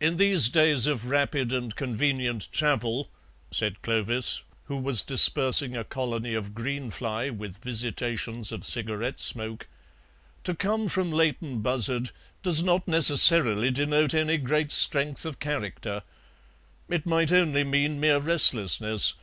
[0.00, 3.08] "In these days of rapid and convenient travel,"
[3.52, 9.68] said Clovis, who was dispersing a colony of green fly with visitations of cigarette smoke,
[10.42, 12.10] "to come from Leighton Buzzard
[12.42, 16.02] does not necessarily denote any great strength of character.
[16.88, 19.14] It might only mean mere restlessness.